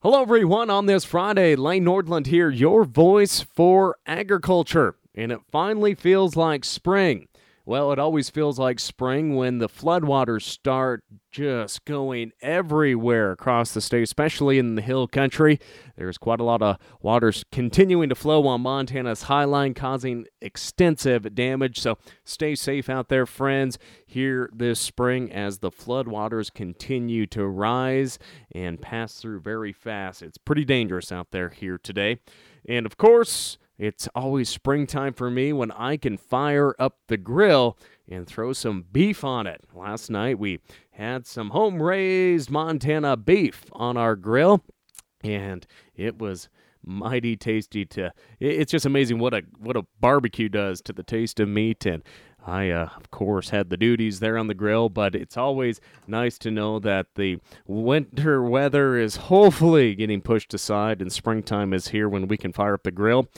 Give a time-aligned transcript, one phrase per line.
[0.00, 0.70] Hello, everyone.
[0.70, 4.94] On this Friday, Lane Nordland here, your voice for agriculture.
[5.12, 7.26] And it finally feels like spring.
[7.68, 13.82] Well, it always feels like spring when the floodwaters start just going everywhere across the
[13.82, 15.60] state, especially in the hill country.
[15.94, 21.78] There's quite a lot of waters continuing to flow on Montana's highline, causing extensive damage.
[21.78, 28.18] So stay safe out there, friends, here this spring as the floodwaters continue to rise
[28.50, 30.22] and pass through very fast.
[30.22, 32.20] It's pretty dangerous out there here today.
[32.66, 37.78] And of course, it's always springtime for me when I can fire up the grill
[38.08, 39.64] and throw some beef on it.
[39.72, 40.60] Last night we
[40.90, 44.64] had some home raised Montana beef on our grill,
[45.22, 46.48] and it was
[46.84, 48.10] mighty tasty to
[48.40, 52.02] it's just amazing what a what a barbecue does to the taste of meat and
[52.46, 56.38] I, uh, of course, had the duties there on the grill, but it's always nice
[56.38, 62.08] to know that the winter weather is hopefully getting pushed aside and springtime is here
[62.08, 63.28] when we can fire up the grill.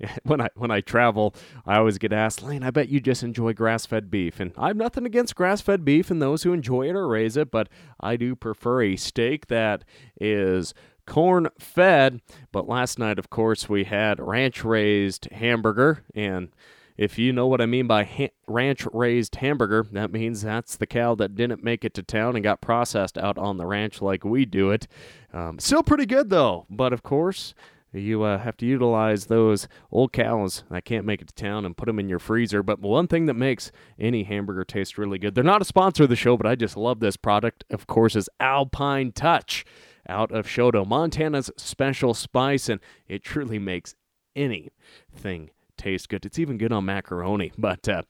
[0.24, 1.34] when I when I travel,
[1.66, 4.40] I always get asked, Lane, I bet you just enjoy grass fed beef.
[4.40, 7.36] And I have nothing against grass fed beef and those who enjoy it or raise
[7.36, 7.68] it, but
[8.00, 9.84] I do prefer a steak that
[10.20, 10.74] is
[11.06, 12.20] corn fed.
[12.52, 16.04] But last night, of course, we had ranch raised hamburger.
[16.14, 16.50] And
[16.96, 20.86] if you know what I mean by ha- ranch raised hamburger, that means that's the
[20.86, 24.24] cow that didn't make it to town and got processed out on the ranch like
[24.24, 24.86] we do it.
[25.32, 26.66] Um, still pretty good, though.
[26.68, 27.54] But of course,
[27.92, 31.76] you uh, have to utilize those old cows that can't make it to town and
[31.76, 32.62] put them in your freezer.
[32.62, 36.08] But one thing that makes any hamburger taste really good, they're not a sponsor of
[36.08, 39.64] the show, but I just love this product, of course, is Alpine Touch
[40.08, 43.94] out of Choteau, Montana's special spice, and it truly makes
[44.36, 46.24] anything taste good.
[46.24, 48.02] It's even good on macaroni, but uh,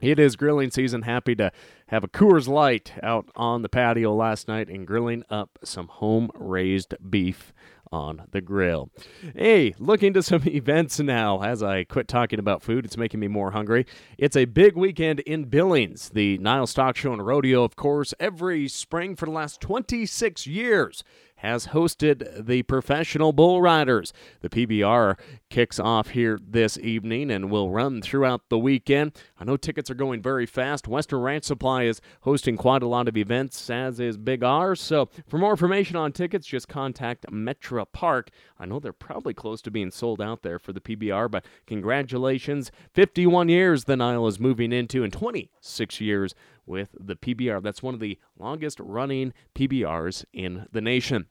[0.00, 1.02] it is grilling season.
[1.02, 1.52] Happy to
[1.88, 6.30] have a Coors Light out on the patio last night and grilling up some home
[6.34, 7.52] raised beef
[7.92, 8.90] on the grill.
[9.36, 11.42] Hey, looking to some events now.
[11.42, 13.86] As I quit talking about food, it's making me more hungry.
[14.18, 16.08] It's a big weekend in Billings.
[16.08, 21.04] The Nile Stock Show and Rodeo, of course, every spring for the last 26 years
[21.42, 24.12] has hosted the professional bull riders.
[24.42, 25.18] The PBR
[25.50, 29.18] kicks off here this evening and will run throughout the weekend.
[29.40, 30.86] I know tickets are going very fast.
[30.86, 34.76] Western Ranch Supply is hosting quite a lot of events, as is Big R.
[34.76, 38.30] So, for more information on tickets, just contact Metra Park.
[38.56, 42.70] I know they're probably close to being sold out there for the PBR, but congratulations.
[42.94, 46.36] 51 years the Nile is moving into, and 26 years
[46.66, 47.62] with the PBR.
[47.62, 51.26] That's one of the longest running PBRs in the nation.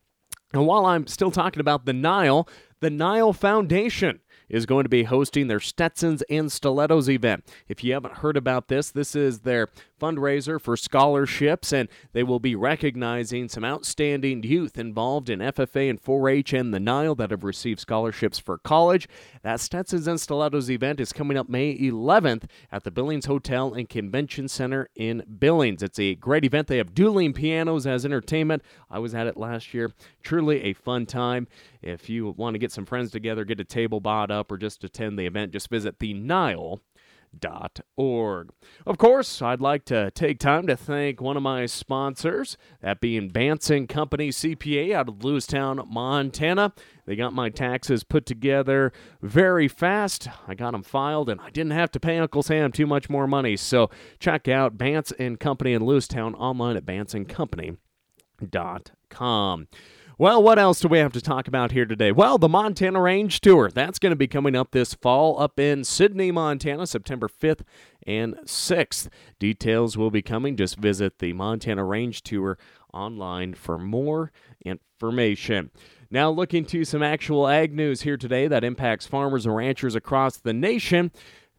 [0.54, 2.48] And while I'm still talking about the Nile,
[2.80, 4.20] the Nile Foundation
[4.50, 7.46] is going to be hosting their Stetsons and Stilettos event.
[7.70, 9.70] If you haven't heard about this, this is their
[10.02, 16.02] fundraiser for scholarships, and they will be recognizing some outstanding youth involved in FFA and
[16.02, 19.08] 4 H and the Nile that have received scholarships for college.
[19.44, 23.88] That Stetsons and Stilettos event is coming up May 11th at the Billings Hotel and
[23.88, 25.84] Convention Center in Billings.
[25.84, 26.68] It's a great event.
[26.68, 28.64] They have dueling pianos as entertainment.
[28.90, 29.92] I was at it last year.
[30.24, 31.48] Truly a fun time.
[31.82, 34.84] If you want to get some friends together, get a table bought up, or just
[34.84, 36.80] attend the event, just visit the Nile
[38.86, 43.30] Of course, I'd like to take time to thank one of my sponsors, that being
[43.30, 46.74] Banson Company CPA out of Lewistown, Montana.
[47.06, 50.28] They got my taxes put together very fast.
[50.48, 53.28] I got them filed, and I didn't have to pay Uncle Sam too much more
[53.28, 53.58] money.
[53.58, 59.68] So check out Banson Company in Lewistown online at bansoncompany.com.
[60.22, 62.12] Well, what else do we have to talk about here today?
[62.12, 63.72] Well, the Montana Range Tour.
[63.74, 67.62] That's going to be coming up this fall up in Sidney, Montana, September 5th
[68.06, 69.08] and 6th.
[69.40, 70.56] Details will be coming.
[70.56, 72.60] Just visit the Montana Range Tour
[72.94, 74.32] online for more
[74.64, 75.72] information.
[76.12, 80.38] Now, looking to some actual ag news here today that impacts farmers and ranchers across
[80.38, 81.12] the nation.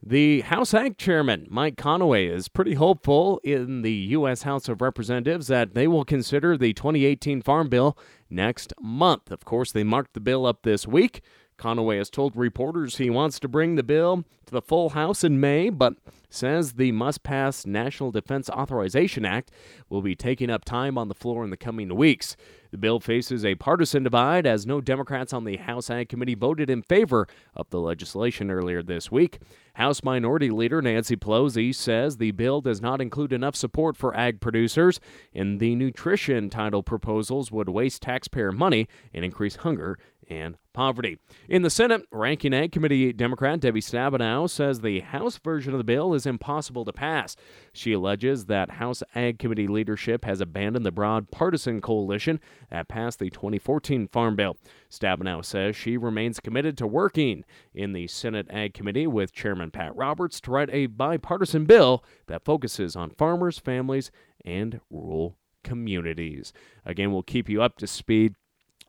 [0.05, 4.43] The House Ag Chairman, Mike Conaway, is pretty hopeful in the U.S.
[4.43, 7.97] House of Representatives that they will consider the 2018 Farm Bill
[8.29, 9.31] next month.
[9.31, 11.21] Of course, they marked the bill up this week.
[11.62, 15.38] Conaway has told reporters he wants to bring the bill to the full House in
[15.38, 15.94] May, but
[16.28, 19.53] says the must pass National Defense Authorization Act
[19.88, 22.36] will be taking up time on the floor in the coming weeks.
[22.72, 26.68] The bill faces a partisan divide as no Democrats on the House Ag Committee voted
[26.68, 29.38] in favor of the legislation earlier this week.
[29.74, 34.41] House Minority Leader Nancy Pelosi says the bill does not include enough support for ag
[34.41, 34.98] producers,
[35.32, 39.98] and the nutrition title proposals would waste taxpayer money and increase hunger
[40.33, 41.19] and poverty.
[41.49, 45.84] In the Senate, Ranking Ag Committee Democrat Debbie Stabenow says the House version of the
[45.84, 47.37] bill is impossible to pass.
[47.73, 52.41] She alleges that House Ag Committee leadership has abandoned the broad partisan coalition
[52.71, 54.57] that passed the 2014 Farm Bill.
[54.91, 57.45] Stabenow says she remains committed to working
[57.75, 62.45] in the Senate Ag Committee with Chairman Pat Roberts to write a bipartisan bill that
[62.45, 64.11] focuses on farmers, families,
[64.45, 66.53] and rural communities.
[66.84, 68.34] Again, we'll keep you up to speed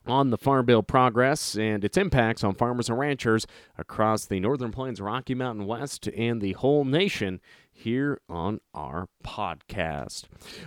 [0.05, 3.47] on the Farm Bill progress and its impacts on farmers and ranchers
[3.77, 7.39] across the Northern Plains, Rocky Mountain West, and the whole nation
[7.71, 10.25] here on our podcast.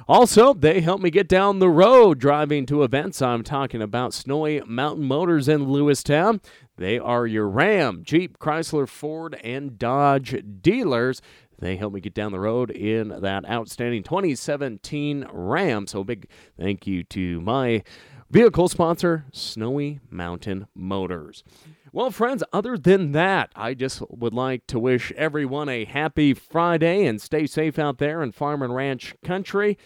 [0.08, 3.22] Also, they help me get down the road driving to events.
[3.22, 6.42] I'm talking about Snowy Mountain Motors in Lewistown.
[6.76, 11.22] They are your Ram, Jeep, Chrysler, Ford, and Dodge dealers.
[11.58, 15.86] They helped me get down the road in that outstanding 2017 Ram.
[15.86, 16.28] So, big
[16.58, 17.82] thank you to my
[18.30, 21.44] Vehicle sponsor, Snowy Mountain Motors.
[21.92, 27.06] Well, friends, other than that, I just would like to wish everyone a happy Friday
[27.06, 29.78] and stay safe out there in farm and ranch country.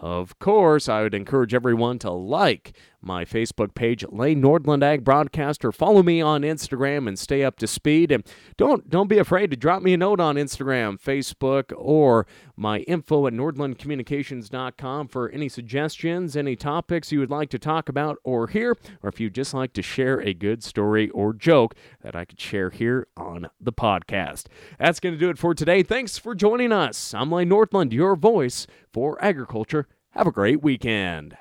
[0.00, 5.70] Of course, I would encourage everyone to like my Facebook page, Lane Nordland Ag Broadcaster.
[5.70, 8.10] Follow me on Instagram and stay up to speed.
[8.10, 8.24] And
[8.56, 12.26] don't don't be afraid to drop me a note on Instagram, Facebook, or
[12.56, 18.18] my info at nordlandcommunications.com for any suggestions, any topics you would like to talk about
[18.24, 22.16] or hear, or if you'd just like to share a good story or joke that
[22.16, 24.46] I could share here on the podcast.
[24.78, 25.82] That's going to do it for today.
[25.82, 27.14] Thanks for joining us.
[27.14, 29.86] I'm Lane Nordland, your voice for agriculture.
[30.10, 31.36] Have a great weekend.